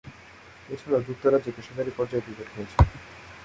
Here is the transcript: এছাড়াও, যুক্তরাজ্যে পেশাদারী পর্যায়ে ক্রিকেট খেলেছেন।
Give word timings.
এছাড়াও, 0.73 1.05
যুক্তরাজ্যে 1.07 1.51
পেশাদারী 1.55 1.91
পর্যায়ে 1.97 2.23
ক্রিকেট 2.25 2.47
খেলেছেন। 2.53 2.85